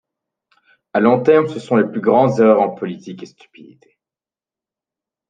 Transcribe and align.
À 0.93 0.99
long 0.99 1.21
terme, 1.21 1.47
ce 1.47 1.59
sont 1.59 1.75
les 1.75 1.87
plus 1.87 2.01
grandes 2.01 2.39
erreurs 2.39 2.63
en 2.63 2.71
politique 2.71 3.21
et 3.21 3.27
stupidité. 3.27 3.99